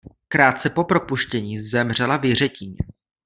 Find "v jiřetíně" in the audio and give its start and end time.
2.17-2.77